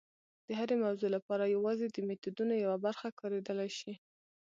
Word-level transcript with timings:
د 0.47 0.49
هرې 0.59 0.75
موضوع 0.83 1.09
لپاره 1.17 1.51
یوازې 1.55 1.85
د 1.89 1.97
میتودونو 2.07 2.53
یوه 2.63 2.77
برخه 2.85 3.07
کارېدلی 3.19 3.69
شي. 3.79 3.93